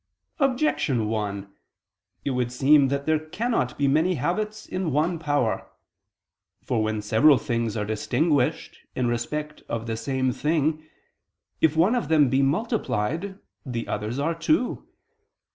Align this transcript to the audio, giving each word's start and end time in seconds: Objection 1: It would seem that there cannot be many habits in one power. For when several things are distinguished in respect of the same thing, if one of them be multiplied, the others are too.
Objection 0.39 1.09
1: 1.09 1.47
It 2.25 2.31
would 2.31 2.51
seem 2.51 2.87
that 2.87 3.05
there 3.05 3.19
cannot 3.19 3.77
be 3.77 3.87
many 3.87 4.15
habits 4.15 4.65
in 4.65 4.91
one 4.91 5.19
power. 5.19 5.69
For 6.63 6.81
when 6.81 7.03
several 7.03 7.37
things 7.37 7.77
are 7.77 7.85
distinguished 7.85 8.79
in 8.95 9.05
respect 9.09 9.61
of 9.69 9.85
the 9.85 9.95
same 9.95 10.31
thing, 10.31 10.83
if 11.61 11.77
one 11.77 11.93
of 11.93 12.07
them 12.07 12.29
be 12.31 12.41
multiplied, 12.41 13.37
the 13.63 13.87
others 13.87 14.17
are 14.17 14.33
too. 14.33 14.87